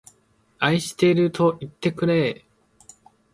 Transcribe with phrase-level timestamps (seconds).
[0.57, 2.43] 愛しているといってくれ